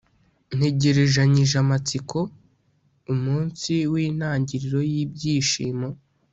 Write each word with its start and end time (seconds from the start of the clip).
ntegerejanyije 0.57 1.55
amatsiko 1.63 2.17
umunsi 3.13 3.73
wintangiriro 3.91 4.79
yibyishimo 4.91 5.87